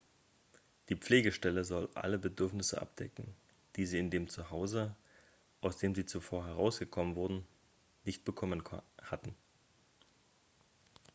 [0.89, 3.35] die pflegestelle soll alle bedürfnisse abdecken
[3.75, 4.95] die sie in dem zu hause
[5.59, 7.45] aus dem sie zuvor herausgenommen wurden
[8.03, 8.63] nicht bekommen
[8.99, 9.35] hatten